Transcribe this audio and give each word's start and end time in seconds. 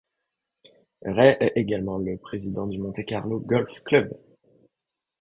Rey 1.03 1.37
est 1.41 1.51
également 1.57 1.99
le 1.99 2.17
président 2.17 2.65
du 2.65 2.79
Monte-Carlo 2.79 3.39
Golf 3.39 3.83
Club. 3.83 4.11